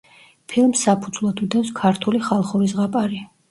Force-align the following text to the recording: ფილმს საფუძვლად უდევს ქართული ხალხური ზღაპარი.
ფილმს 0.53 0.81
საფუძვლად 0.87 1.45
უდევს 1.47 1.71
ქართული 1.83 2.25
ხალხური 2.31 2.73
ზღაპარი. 2.75 3.25